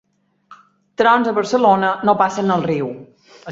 Trons 1.01 1.29
a 1.31 1.35
Barcelona, 1.41 1.93
no 2.11 2.17
passen 2.25 2.57
el 2.59 2.67
riu. 2.71 2.93